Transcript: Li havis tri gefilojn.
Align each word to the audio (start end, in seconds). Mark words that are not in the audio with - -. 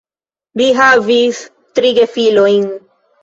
Li 0.61 0.69
havis 0.77 1.41
tri 1.81 1.91
gefilojn. 1.99 2.65